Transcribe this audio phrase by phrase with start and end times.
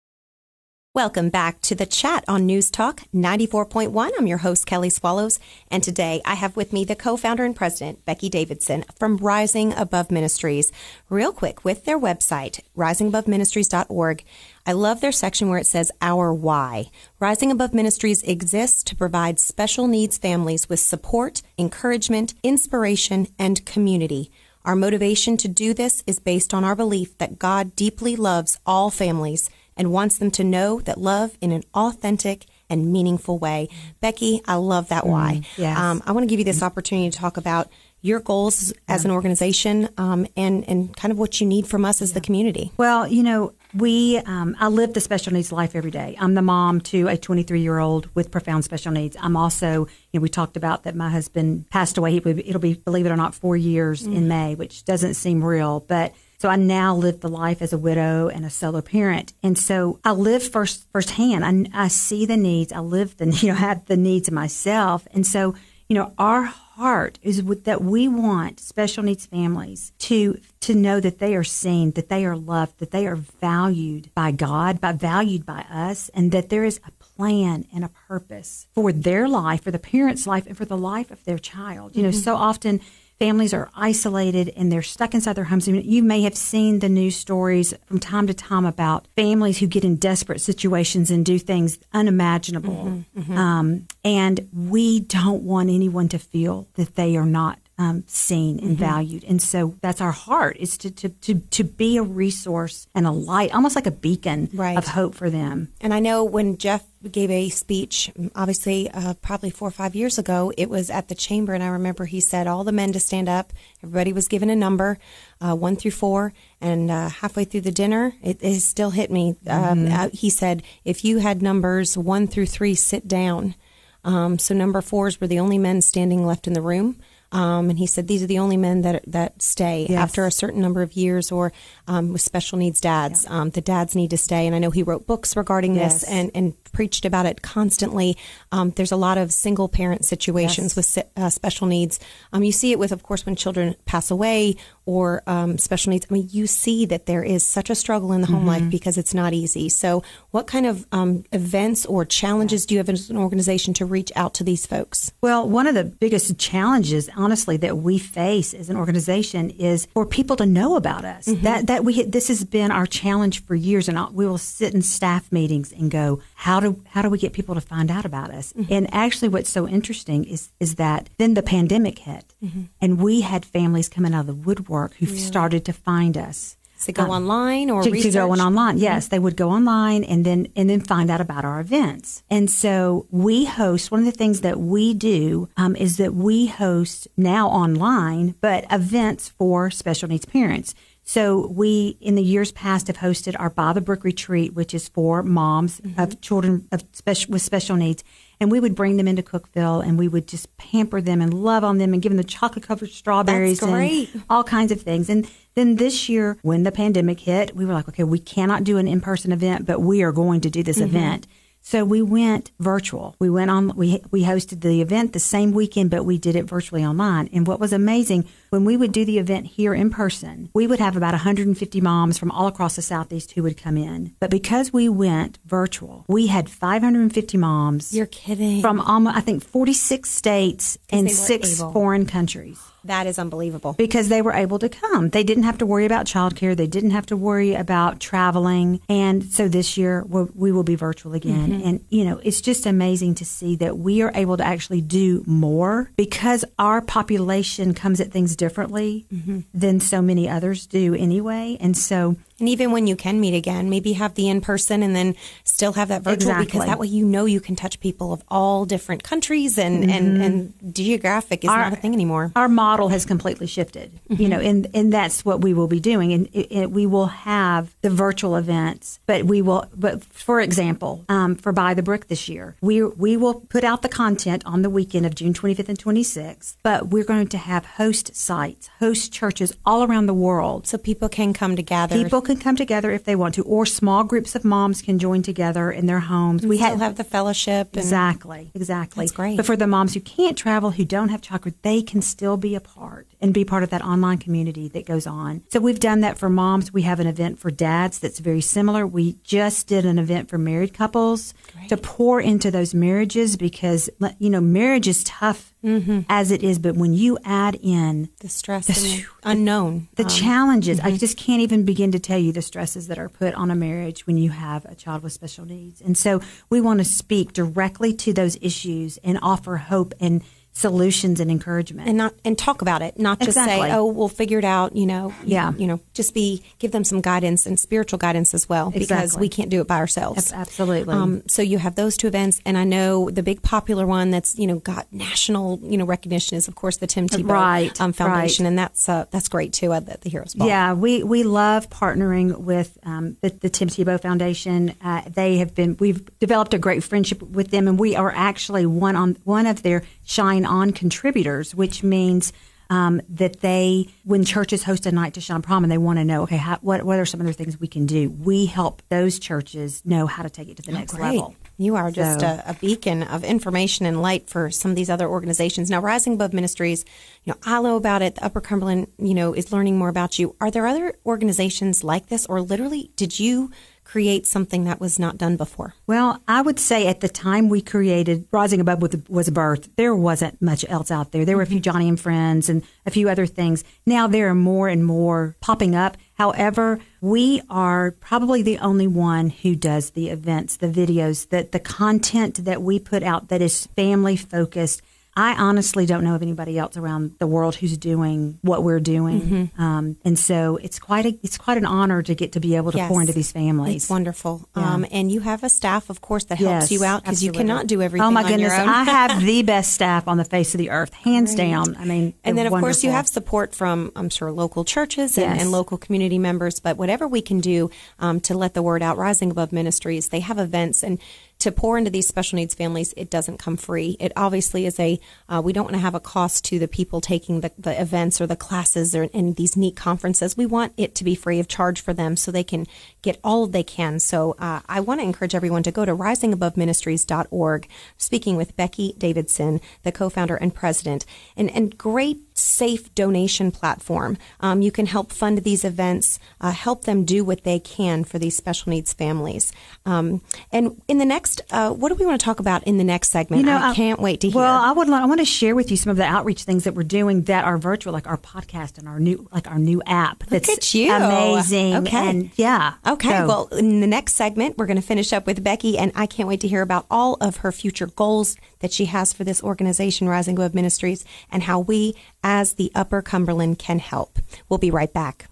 [1.00, 4.12] Welcome back to the chat on News Talk 94.1.
[4.18, 5.40] I'm your host, Kelly Swallows,
[5.72, 9.72] and today I have with me the co founder and president, Becky Davidson from Rising
[9.76, 10.74] Above Ministries.
[11.08, 14.26] Real quick, with their website, risingaboveministries.org,
[14.66, 16.92] I love their section where it says Our Why.
[17.18, 24.32] Rising Above Ministries exists to provide special needs families with support, encouragement, inspiration, and community.
[24.66, 28.90] Our motivation to do this is based on our belief that God deeply loves all
[28.90, 29.50] families
[29.80, 33.70] and wants them to know that love in an authentic and meaningful way.
[34.02, 35.42] Becky, I love that why.
[35.42, 35.78] Mm, yes.
[35.80, 37.70] um, I want to give you this opportunity to talk about
[38.02, 42.02] your goals as an organization um, and, and kind of what you need from us
[42.02, 42.72] as the community.
[42.78, 46.16] Well, you know, we um, I live the special needs life every day.
[46.18, 49.18] I'm the mom to a 23 year old with profound special needs.
[49.20, 52.18] I'm also, you know, we talked about that my husband passed away.
[52.18, 54.16] It'll be, believe it or not, four years mm.
[54.16, 57.78] in May, which doesn't seem real, but so I now live the life as a
[57.78, 59.34] widow and a solo parent.
[59.44, 61.70] And so I live first firsthand.
[61.74, 62.72] I, I see the needs.
[62.72, 65.06] I live the, you know, have the needs of myself.
[65.14, 65.56] And so,
[65.90, 71.02] you know, our heart is with, that we want special needs families to to know
[71.02, 74.94] that they are seen, that they are loved, that they are valued by God, by
[74.94, 79.64] valued by us, and that there is a plan and a purpose for their life,
[79.64, 81.98] for the parent's life, and for the life of their child.
[81.98, 82.20] You know, mm-hmm.
[82.20, 82.80] so often
[83.20, 85.68] families are isolated and they're stuck inside their homes.
[85.68, 89.84] You may have seen the news stories from time to time about families who get
[89.84, 92.86] in desperate situations and do things unimaginable.
[92.86, 93.38] Mm-hmm, mm-hmm.
[93.38, 98.72] Um, and we don't want anyone to feel that they are not um, seen and
[98.72, 98.86] mm-hmm.
[98.86, 99.24] valued.
[99.24, 103.12] And so that's our heart is to, to, to, to be a resource and a
[103.12, 104.78] light, almost like a beacon right.
[104.78, 105.72] of hope for them.
[105.80, 110.18] And I know when Jeff gave a speech, obviously, uh, probably four or five years
[110.18, 110.52] ago.
[110.58, 113.30] It was at the chamber, and I remember he said all the men to stand
[113.30, 113.54] up.
[113.84, 114.98] Everybody was given a number,
[115.40, 119.36] uh, one through four, and uh, halfway through the dinner, it, it still hit me.
[119.48, 119.94] Um, Mm-hmm.
[119.94, 123.56] uh, he said, if you had numbers one through three, sit down.
[124.04, 126.98] Um, so number fours were the only men standing left in the room.
[127.32, 130.00] Um, and he said these are the only men that that stay Yes.
[130.00, 131.54] after a certain number of years, or
[131.88, 133.24] um, with special needs dads.
[133.28, 136.00] Um, the dads need to stay, and I know he wrote books regarding Yes.
[136.02, 138.18] this and, and preached about it constantly.
[138.52, 140.96] Um, there's a lot of single parent situations Yes.
[140.96, 142.00] with uh, special needs.
[142.34, 146.08] Um, you see it with, of course, when children pass away or um, special needs.
[146.10, 148.48] I mean, you see that there is such a struggle in the home Mm-hmm.
[148.48, 149.68] life because it's not easy.
[149.70, 153.86] So, what kind of um, events or challenges do you have as an organization to
[153.86, 155.12] reach out to these folks?
[155.22, 160.06] Well, one of the biggest challenges, honestly, that we face as an organization is for
[160.06, 161.26] people to know about us.
[161.26, 164.74] That that we this has been our challenge for years, and I- we will sit
[164.74, 168.06] in staff meetings and go, how do how do we get people to find out
[168.06, 168.54] about us?
[168.54, 168.74] Mm-hmm.
[168.74, 172.64] And actually, what's so interesting is is that then the pandemic hit, mm-hmm.
[172.82, 176.56] and we had families coming out of the woodwork who started to find us.
[176.86, 178.76] To go um, online or to, to go on online.
[178.76, 178.84] Mm-hmm.
[178.84, 182.24] Yes, they would go online and then and then find out about our events.
[182.30, 183.92] And so we host.
[183.92, 188.64] One of the things that we do um, is that we host now online, but
[188.72, 190.74] events for special needs parents.
[191.10, 194.90] So we, in the years past, have hosted our By the Brook retreat, which is
[194.90, 196.20] for moms of mm-hmm.
[196.22, 198.04] children of special with special needs,
[198.40, 201.64] and we would bring them into Cookeville, and we would just pamper them and love
[201.64, 205.10] on them and give them the chocolate covered strawberries and all kinds of things.
[205.10, 208.78] And then this year, when the pandemic hit, we were like, okay, we cannot do
[208.78, 210.96] an in person event, but we are going to do this mm-hmm.
[210.96, 211.26] event.
[211.62, 213.16] So we went virtual.
[213.20, 213.76] We went on.
[213.76, 217.30] We we hosted the event the same weekend, but we did it virtually online.
[217.34, 220.80] And what was amazing when we would do the event here in person, we would
[220.80, 224.16] have about 150 moms from all across the southeast who would come in.
[224.20, 227.94] But because we went virtual, we had 550 moms.
[227.94, 228.62] You're kidding.
[228.62, 231.72] from almost I think 46 states and six able.
[231.72, 233.74] foreign countries that is unbelievable.
[233.74, 235.10] because they were able to come.
[235.10, 236.56] They didn't have to worry about childcare.
[236.56, 238.80] They didn't have to worry about traveling.
[238.88, 241.52] And so this year we'll, we will be virtual again.
[241.52, 241.68] Mm-hmm.
[241.68, 245.24] And, you know, it's just amazing to see that we are able to actually do
[245.26, 249.42] more because our population comes at things differently mm-hmm.
[249.54, 251.58] than so many others do anyway.
[251.60, 254.96] And so And even when you can meet again, maybe have the in person and
[254.96, 258.24] then still have that virtual because that way you know you can touch people of
[258.30, 260.22] all different countries and, and, mm-hmm.
[260.22, 262.32] and geographic is not a thing anymore.
[262.36, 264.30] Our model has completely shifted, you mm-hmm.
[264.30, 266.14] know, and, and that's what we will be doing.
[266.14, 271.04] And it, it, we will have the virtual events, but we will, but for example,
[271.10, 274.62] um, for By the Brook this year, we, we will put out the content on
[274.62, 279.12] the weekend of June 25th and 26th, but we're going to have host sites, host
[279.12, 280.68] churches all around the world.
[280.68, 281.96] So people can come together.
[281.96, 285.24] People can come together if they want to, or small groups of moms can join
[285.24, 286.46] together in their homes.
[286.46, 287.70] we still have the fellowship.
[287.74, 289.06] And Exactly, exactly.
[289.06, 289.38] That's great.
[289.38, 292.54] But for the moms who can't travel, who don't have childcare, they can still be
[292.54, 295.44] a part and be part of that online community that goes on.
[295.50, 296.72] So we've done that for moms.
[296.74, 298.88] We have an event for dads that's very similar.
[298.88, 301.34] We just did an event for married couples
[301.68, 306.04] to pour into those marriages because you know marriage is tough Mm-hmm.
[306.08, 309.90] as it is, but when you add in the stress and the unknown.
[309.96, 310.80] the um, challenges.
[310.80, 313.56] I just can't even begin to tell you the stresses that are put on a
[313.56, 315.82] marriage when you have a child with special needs.
[315.82, 320.24] And so we want to speak directly to those issues and offer hope and
[320.54, 321.88] solutions and encouragement.
[321.88, 323.70] and not and talk about it, not just Exactly.
[323.70, 325.54] say, "Oh, we'll figure it out." You know, Yeah.
[325.58, 329.30] You know, just be give them some guidance and spiritual guidance as well, because we
[329.30, 330.34] can't do it by ourselves.
[330.34, 330.94] Absolutely.
[330.94, 334.38] Um, so you have those two events, and I know the big popular one that's
[334.38, 337.94] you know got national you know recognition is of course the Tim Tebow Right, um,
[337.94, 338.50] Foundation, right.
[338.50, 340.48] and that's uh, that's great too at the, the Heroes Ball.
[340.48, 344.76] Yeah, we, we love partnering with um, the, the Tim Tebow Foundation.
[344.84, 348.66] Uh, they have been we've developed a great friendship with them, and we are actually
[348.66, 352.34] one on one of their Shine On contributors, which means.
[352.72, 356.06] Um, that they, when churches host a night to shine prom, and they want to
[356.06, 358.12] know, okay, how, what what are some other things we can do?
[358.12, 361.14] We help those churches know how to take it to the next Oh, Great.
[361.16, 361.36] level.
[361.58, 364.92] You are just So- a, a beacon of information and light for some of these
[364.92, 365.72] other organizations.
[365.72, 366.86] Now, Rising Above Ministries,
[367.24, 368.14] you know, I know about it.
[368.14, 370.36] The Upper Cumberland, you know, is learning more about you.
[370.40, 373.50] Are there other organizations like this, or literally, did you
[373.90, 375.74] create something that was not done before?
[375.88, 379.68] Well, I would say at the time we created Rising Above with, was a birth,
[379.78, 381.26] there wasn't much else out there.
[381.26, 381.78] There were a few mm-hmm.
[381.78, 383.64] Joni and Friends and a few other things.
[383.88, 385.98] Now there are more and more popping up.
[386.14, 391.60] However, we are probably the only one who does the events, the videos, that the
[391.60, 394.84] content that we put out that is family focused.
[395.20, 399.22] I honestly don't know of anybody else around the world who's doing what we're doing,
[399.22, 399.62] Mm-hmm.
[399.62, 402.72] um, and so it's quite a it's quite an honor to get to be able
[402.72, 403.84] to pour into these families.
[403.84, 404.48] It's wonderful.
[404.56, 407.32] Um, and you have a staff, of course, that helps Yes, you out because you
[407.34, 408.54] cannot do everything Oh my goodness.
[408.54, 411.76] I have the best staff on the face of the earth, hands down.
[411.76, 415.34] I mean, And then, of course, you have support from, I'm sure, local churches and,
[415.34, 415.42] Yes.
[415.42, 416.60] and local community members.
[416.60, 420.22] But whatever we can do um, to let the word out, Rising Above Ministries, they
[420.22, 420.98] have events and
[421.40, 423.96] to pour into these special needs families, it doesn't come free.
[424.00, 427.00] It obviously is a, uh, we don't want to have a cost to the people
[427.00, 430.36] taking the, the events or the classes or in these neat conferences.
[430.36, 432.68] We want it to be free of charge for them so they can
[433.02, 434.00] get all they can.
[434.00, 437.68] So uh, I want to encourage everyone to go to risingaboveministries.org.
[437.98, 441.06] Speaking with Becky Davidson, the co-founder and president,
[441.38, 444.18] and, and great safe donation platform.
[444.40, 448.18] Um, you can help fund these events, uh, help them do what they can for
[448.20, 449.52] these special needs families.
[449.86, 452.84] Um, and in the next, uh, what do we want to talk about in the
[452.84, 453.42] next segment?
[453.42, 454.42] You know, I, can't wait to hear.
[454.42, 454.90] Well, I would.
[454.90, 457.46] I want to share with you some of the outreach things that we're doing that
[457.46, 460.24] are virtual, like our podcast and our new, like our new app.
[460.26, 460.92] That's at you.
[460.94, 461.76] amazing.
[461.76, 462.10] Okay.
[462.10, 462.74] and yeah.
[462.88, 465.92] Okay, So- well, in the next segment, we're going to finish up with Becky, and
[465.96, 469.24] I can't wait to hear about all of her future goals that she has for
[469.24, 471.96] this organization, Rising Above Ministries, and how we,
[472.30, 474.20] as the Upper Cumberland, can help.
[474.48, 475.28] We'll be right back.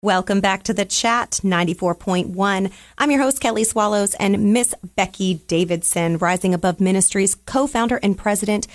[0.00, 2.72] Welcome back to the chat 94.1.
[2.96, 8.16] I'm your host, Kelly Swallows, and Miss Becky Davidson, Rising Above Ministries co founder and
[8.16, 8.66] president.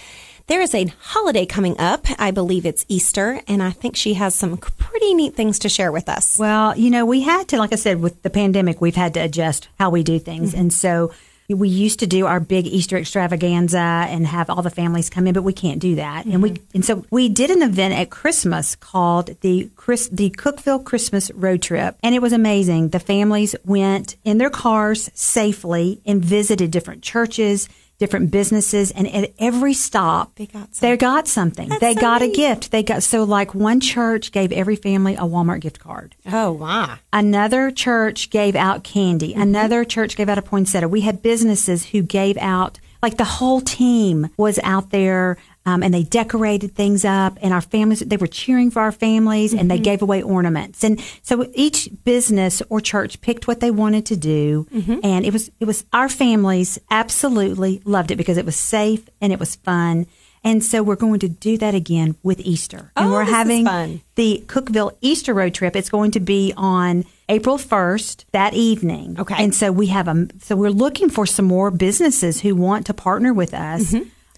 [0.46, 2.05] There is a holiday coming up.
[2.20, 5.91] I believe it's Easter, and I think she has some pretty neat things to share
[5.91, 6.38] with us.
[6.38, 9.22] Well, you know, we had to, like I said, with the pandemic, we've had to
[9.22, 10.51] adjust how we do things.
[10.51, 10.60] Mm-hmm.
[10.60, 11.12] And so
[11.48, 15.34] we used to do our big Easter extravaganza and have all the families come in,
[15.34, 16.25] but we can't do that.
[16.25, 16.64] And we Mm-hmm.
[16.75, 21.62] and so we did an event at Christmas called the Chris the Cookeville Christmas Road
[21.62, 22.90] Trip, and it was amazing.
[22.90, 29.34] The families went in their cars safely and visited different churches, different businesses, and at
[29.40, 31.70] every stop They got they got something.
[31.80, 32.72] They so got a gift.
[32.72, 36.16] They got so like one church gave every family a Walmart gift card.
[36.32, 36.98] Oh, wow.
[37.14, 39.32] Another church gave out candy.
[39.32, 39.42] Mm-hmm.
[39.42, 40.88] Another church gave out a poinsettia.
[40.88, 45.93] We had businesses who gave out, like the whole team was out there um, and
[45.93, 47.38] they decorated things up.
[47.41, 49.67] And our families, they were cheering for our families and Mm-hmm.
[49.69, 50.84] they gave away ornaments.
[50.84, 54.67] And so each business or church picked what they wanted to do.
[54.74, 55.00] Mm-hmm.
[55.03, 59.31] And it was, it was our families absolutely loved it because it was safe and
[59.34, 60.05] it was fun.
[60.43, 62.91] And so we're going to do that again with Easter.
[62.95, 64.01] And Oh, we're having fun.
[64.13, 65.75] the Cookeville Easter road trip.
[65.75, 69.19] It's going to be on April 1st that evening.
[69.19, 69.43] Okay.
[69.43, 72.94] And so we have a so we're looking for some more businesses who want to
[72.94, 73.96] partner with us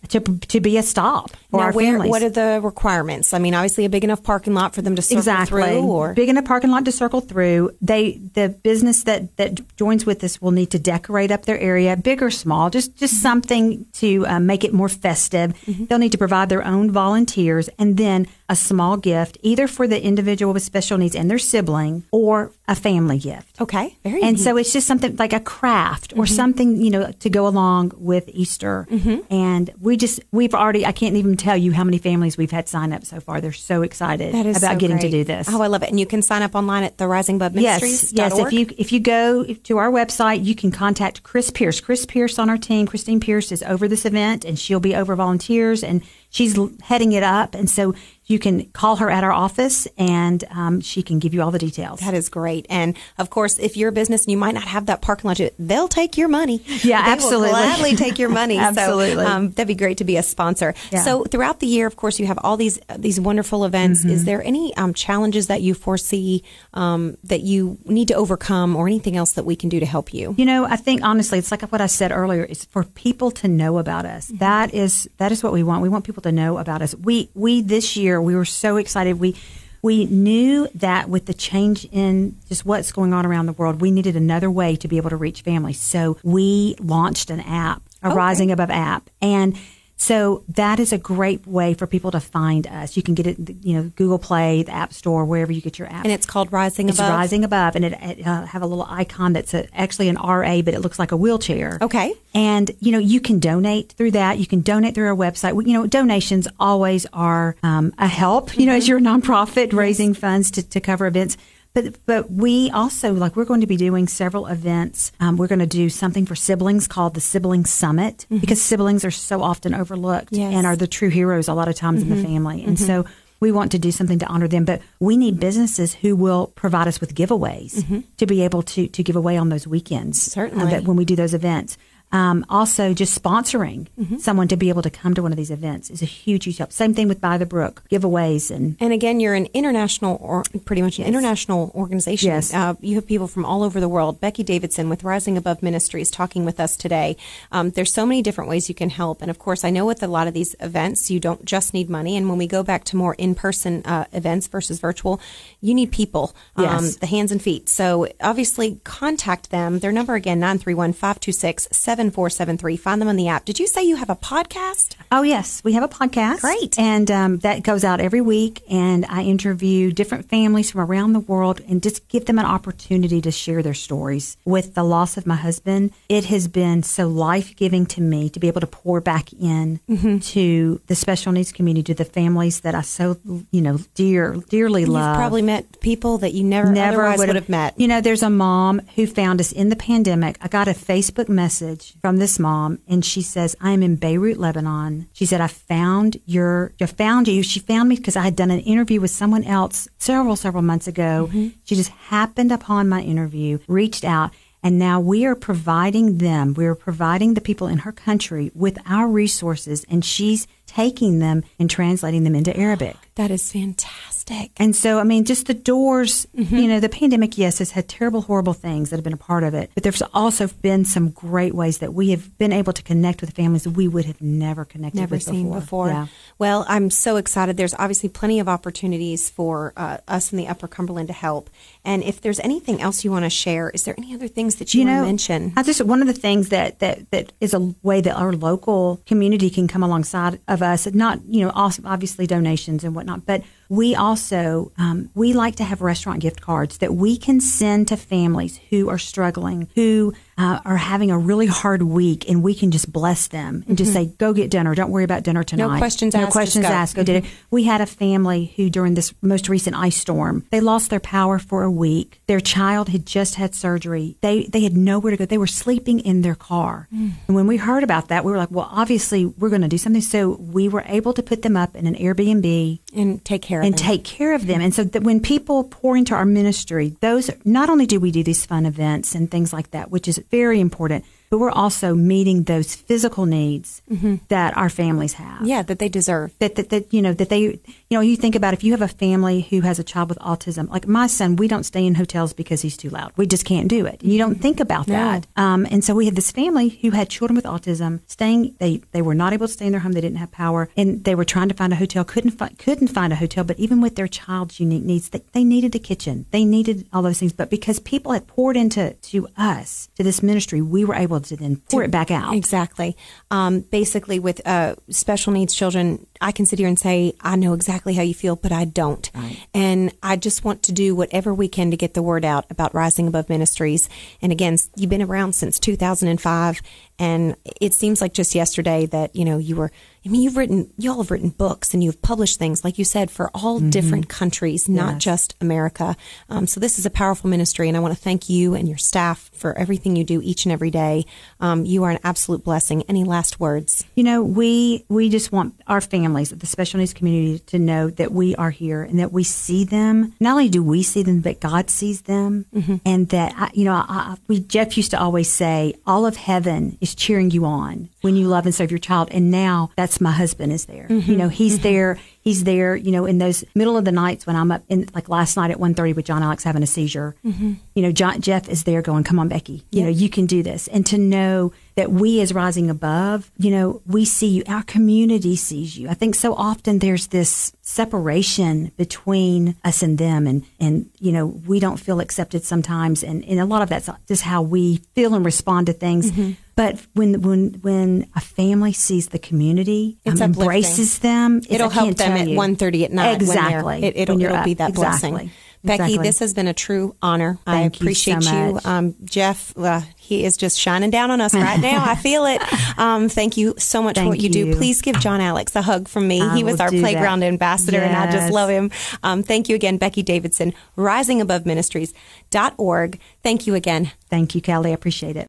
[0.10, 1.58] to to be a stop for Mm-hmm.
[1.58, 2.10] Now, our where, families.
[2.10, 3.34] what are the requirements?
[3.34, 6.13] I mean, obviously, a big enough parking lot for them to circle exactly through, or
[6.13, 7.72] big enough parking lot to circle through.
[7.82, 11.96] They the business that that joins with us will need to decorate up their area,
[11.96, 13.22] big or small, just just Mm-hmm.
[13.22, 15.54] something to uh, make it more festive.
[15.65, 20.01] They'll need to provide their own volunteers and then a small gift, either for the
[20.01, 23.60] individual with special needs and their sibling, or a family gift.
[23.62, 24.43] okay, very And neat.
[24.43, 26.19] so it's just something like a craft Mm-hmm.
[26.21, 28.88] or something, you know, to go along with Easter.
[29.29, 32.69] And we just, we've already, I can't even tell you how many families we've had
[32.69, 33.41] sign up so far.
[33.41, 35.47] They're so excited about so getting to do this.
[35.49, 35.89] Oh, I love it!
[35.89, 38.13] And you can sign up online at the Rising Above Ministries.
[38.13, 38.47] Yes, yes.
[38.47, 41.79] If you if you go to our website, you can contact Chris Pierce.
[41.81, 42.86] Chris Pierce on our team.
[42.88, 47.23] Christine Pierce is over this event, and she'll be over volunteers, and she's heading it
[47.23, 47.55] up.
[47.55, 47.93] And so
[48.28, 51.60] you can call her at our office, and um, she can give you all the
[51.60, 52.02] details.
[52.02, 52.66] That is great.
[52.70, 55.40] And of course, if you're a business and you might not have that parking lot,
[55.58, 56.62] they'll take your money.
[56.84, 57.50] Yeah, they absolutely.
[57.50, 58.58] Gladly take your money.
[58.68, 59.24] Absolutely.
[59.24, 60.74] So, um, that'd be great to be a sponsor.
[60.92, 61.04] Yeah.
[61.04, 64.02] So throughout the year, of course, you have all these these wonderful events.
[64.02, 64.10] Mm-hmm.
[64.10, 68.88] Is there any um, challenges that you foresee um, that you need to overcome, or
[68.88, 70.36] anything else that we can do to help you?
[70.38, 72.44] You know, I think honestly, it's like what I said earlier.
[72.44, 74.28] It's for people to know about us.
[74.28, 75.82] That is that is what we want.
[75.82, 76.94] We want people to know about us.
[76.96, 79.19] We we this year we were so excited.
[79.19, 79.36] We
[79.82, 83.91] we knew that with the change in just what's going on around the world, we
[83.91, 85.80] needed another way to be able to reach families.
[85.80, 88.15] So we launched an app, a Okay.
[88.15, 89.58] Rising Above app, and
[89.97, 92.95] so that is a great way for people to find us.
[92.95, 95.91] You can get it, you know, Google Play, the App Store, wherever you get your
[95.91, 96.05] app.
[96.05, 96.93] And it's called Rising Above.
[96.93, 97.17] It's Above.
[97.17, 100.62] rising above, and it, it uh, have a little icon that's a, actually an RA,
[100.62, 101.79] but it looks like a wheelchair.
[101.81, 102.13] Okay.
[102.36, 104.38] And you know you can donate through that.
[104.38, 105.53] You can donate through our website.
[105.65, 108.55] You know donations always are um, a help.
[108.55, 111.38] You know as you're a nonprofit raising funds to, to cover events.
[111.78, 115.12] But but we also like we're going to be doing several events.
[115.20, 119.12] Um, we're going to do something for siblings called the Sibling Summit because siblings are
[119.12, 120.56] so often overlooked Yes.
[120.56, 122.63] and are the true heroes a lot of times in the family.
[122.63, 123.06] And so
[123.40, 126.88] we want to do something to honor them, but we need businesses who will provide
[126.88, 130.28] us with giveaways to be able to to give away on those weekends.
[130.30, 130.72] uh, Certainly.
[130.72, 131.78] that when we do those events.
[132.12, 134.17] Um, also just sponsoring Mm-hmm.
[134.17, 136.58] someone to be able to come to one of these events is a huge, huge
[136.58, 136.72] help.
[136.72, 140.82] Same thing with By the Brook giveaways and And again, you're an international, or pretty
[140.82, 142.30] much an international organization.
[142.30, 142.54] Yes.
[142.54, 144.20] Uh, you have people from all over the world.
[144.22, 147.17] Becky Davidson with Rising Above Ministries talking with us today.
[147.52, 149.22] Um, there's so many different ways you can help.
[149.22, 151.89] And of course, I know with a lot of these events, you don't just need
[151.89, 152.15] money.
[152.15, 155.20] And when we go back to more in person uh, events versus virtual,
[155.62, 156.96] you need people, um, Yes.
[156.98, 157.67] the hands and feet.
[157.70, 159.80] So obviously, contact them.
[159.80, 162.77] Their number again, 931 526 7473.
[162.77, 163.45] Find them on the app.
[163.45, 164.95] Did you say you have a podcast?
[165.12, 165.63] Oh, yes.
[165.63, 166.41] We have a podcast.
[166.41, 166.77] Great.
[166.77, 168.62] And um, that goes out every week.
[168.69, 173.21] And I interview different families from around the world and just give them an opportunity
[173.21, 174.38] to share their stories.
[174.45, 178.39] With the loss of my husband, it has been so life giving to me to
[178.39, 180.19] be able to pour back in Mm-hmm.
[180.19, 183.17] to the special needs community, to the families that I so,
[183.51, 185.07] you know, dear, dearly love.
[185.15, 187.79] You've probably met people that you never, never would have met.
[187.79, 190.38] You know, there's a mom who found us in the pandemic.
[190.41, 195.08] I got a Facebook message from this mom, and she says, "I'm in Beirut, Lebanon."
[195.13, 198.52] She said, "I found your, I found you." She found me because I had done
[198.52, 201.30] an interview with someone else several, several months ago.
[201.30, 201.47] Mm-hmm.
[201.63, 204.32] She just happened upon my interview, reached out.
[204.63, 208.80] And now we are providing them, we are providing the people in her country with
[208.88, 212.95] our resources, and she's taking them and translating them into Arabic.
[213.17, 214.51] That is fantastic.
[214.58, 216.56] And so, I mean, just the doors, Mm-hmm.
[216.56, 219.43] you know, the pandemic, yes, has had terrible, horrible things that have been a part
[219.43, 219.71] of it.
[219.73, 223.32] But there's also been some great ways that we have been able to connect with
[223.32, 225.60] families that we would have never connected Never with seen before.
[225.62, 225.88] before.
[225.89, 226.08] Yeah.
[226.38, 227.58] Well, I'm so excited.
[227.58, 231.49] There's obviously plenty of opportunities for uh, us in the Upper Cumberland to help.
[231.88, 234.73] And if there's anything else you want to share, is there any other things that
[234.73, 235.54] you, you want know, to mention?
[235.56, 239.02] I just one of the things that, that that is a way that our local
[239.06, 240.86] community can come alongside of us.
[240.88, 245.82] Not you know, obviously donations and whatnot, but we also um, we like to have
[245.82, 250.77] restaurant gift cards that we can send to families who are struggling, who uh, are
[250.77, 254.34] having a really hard week, and we can just bless them and just say, "Go
[254.34, 254.75] get dinner.
[254.75, 255.80] Don't worry about dinner tonight.
[255.80, 256.95] questions no asked, questions just go." asked.
[256.95, 260.60] Go get it." We had a family who, during this most recent ice storm, they
[260.60, 262.21] lost their power for a week.
[262.27, 264.17] Their child had just had surgery.
[264.21, 265.25] They they had nowhere to go.
[265.25, 266.88] They were sleeping in their car.
[266.93, 267.13] Mm.
[267.27, 269.77] And when we heard about that, we were like, "Well, obviously, we're going to do
[269.77, 273.57] something." So we were able to put them up in an Airbnb and take care
[273.60, 273.80] of and them.
[273.80, 274.62] take care of them.
[274.62, 278.24] And so that when people pour into our ministry, those not only do we do
[278.24, 282.44] these fun events and things like that, which is very important, but we're also meeting
[282.44, 283.82] those physical needs
[284.30, 285.46] that our families have.
[285.46, 286.34] Yeah, that they deserve.
[286.40, 287.60] that, that that you know that they you
[287.92, 290.70] know you think about if you have a family who has a child with autism
[290.70, 293.12] like my son we don't stay in hotels because he's too loud.
[293.18, 294.04] We just can't do it.
[294.04, 295.28] You don't think about that.
[295.36, 299.02] Um, and so we had this family who had children with autism staying they they
[299.02, 299.94] were not able to stay in their home.
[299.94, 300.70] They didn't have power.
[300.78, 303.44] And they were trying to find a hotel couldn't fi- couldn't find a hotel.
[303.44, 306.26] But even with their child's unique needs they, they needed a kitchen.
[306.32, 307.34] They needed all those things.
[307.34, 311.36] But because people had poured into to us to this ministry we were able to
[311.36, 312.95] then pour it back out Exactly.
[313.32, 317.53] Um, basically, with uh, special needs children, I can sit here and say, I know
[317.53, 319.10] exactly how you feel, but I don't.
[319.53, 322.73] And I just want to do whatever we can to get the word out about
[322.73, 323.89] Rising Above Ministries.
[324.21, 326.62] And again, you've been around since 2005.
[326.99, 329.71] And it seems like just yesterday that, you know, you were,
[330.05, 332.86] I mean, you've written, you all have written books and you've published things, like you
[332.86, 335.03] said, for all different countries, not Yes.
[335.03, 335.95] just America.
[336.29, 337.67] Um, so this is a powerful ministry.
[337.67, 340.51] And I want to thank you and your staff for everything you do each and
[340.53, 341.05] every day.
[341.39, 342.83] Um, you are an absolute blessing.
[342.89, 343.86] Any last words?
[343.95, 348.12] You know, we we just want our families, the special needs community, to know that
[348.12, 350.13] we are here and that we see them.
[350.19, 352.45] Not only do we see them, but God sees them,
[352.86, 356.15] and that I, you know, I, I- we Jeff used to always say, all of
[356.15, 359.10] heaven is cheering you on when you love and serve your child.
[359.12, 360.88] And now that's my husband is there.
[360.89, 361.17] You mm-hmm.
[361.17, 361.63] know, he's mm-hmm.
[361.63, 362.00] there.
[362.21, 362.76] He's there.
[362.76, 365.52] You know, in those middle of the nights when I'm up in like last night
[365.52, 367.15] at 1.30 with John Alex having a seizure.
[367.26, 367.54] Mm-hmm.
[367.76, 369.63] You know, John, Jeff is there going, "Come on, Becky.
[369.71, 373.52] You know, you can do this." And to know that we as rising above, you
[373.52, 375.88] know, we see you, our community sees you.
[375.88, 381.28] I think so often there's this separation between us and them and, and, you know,
[381.28, 383.04] we don't feel accepted sometimes.
[383.04, 386.12] And, and a lot of that's just how we feel and respond to things.
[386.12, 386.32] Mm-hmm.
[386.56, 391.96] But when, when, when a family sees the community, um, embraces them, it's- It'll help
[391.96, 392.36] them at you.
[392.38, 393.16] 1.30 at night.
[393.22, 393.63] Exactly.
[393.63, 395.12] When it, it'll, it'll be that Exactly.
[395.12, 395.32] blessing.
[395.63, 396.08] Becky, Exactly.
[396.08, 397.38] this has been a true honor.
[397.46, 398.60] I Thank you so appreciate you.
[398.63, 401.84] Um, Jeff, uh, he is just shining down on us right now.
[401.86, 402.41] I feel it.
[402.78, 404.56] Um, thank you so much for what you, do.
[404.56, 406.22] Please give John Alex a hug from me.
[406.22, 407.28] I he was our playground that.
[407.28, 408.70] ambassador, and I just love him.
[409.02, 413.00] Um, thank you again, Becky Davidson, risingaboveministries.org.
[413.24, 413.91] Thank you again.
[414.10, 414.70] Thank you, Kelly.
[414.70, 415.28] I appreciate it.